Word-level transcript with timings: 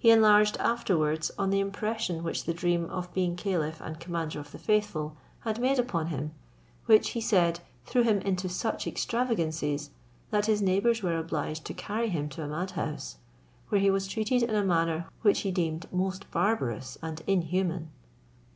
He 0.00 0.10
enlarged 0.10 0.56
afterwards 0.56 1.30
on 1.38 1.50
the 1.50 1.60
impression 1.60 2.24
which 2.24 2.42
the 2.44 2.52
dream 2.52 2.86
of 2.86 3.14
being 3.14 3.36
caliph 3.36 3.80
and 3.80 4.00
commander 4.00 4.40
of 4.40 4.50
the 4.50 4.58
faithful 4.58 5.16
had 5.42 5.60
made 5.60 5.78
upon 5.78 6.08
him, 6.08 6.32
which, 6.86 7.10
he 7.10 7.20
said, 7.20 7.60
threw 7.86 8.02
him 8.02 8.18
into 8.22 8.48
such 8.48 8.88
extravagancies, 8.88 9.90
that 10.32 10.46
his 10.46 10.60
neighbours 10.60 11.04
were 11.04 11.16
obliged 11.16 11.64
to 11.66 11.72
carry 11.72 12.08
him 12.08 12.28
to 12.30 12.42
a 12.42 12.48
mad 12.48 12.72
house, 12.72 13.18
where 13.68 13.80
he 13.80 13.90
was 13.92 14.08
treated 14.08 14.42
in 14.42 14.56
a 14.56 14.64
manner 14.64 15.06
which 15.22 15.42
he 15.42 15.52
deemed 15.52 15.86
most 15.92 16.28
barbarous 16.32 16.98
and 17.00 17.22
inhuman. 17.28 17.90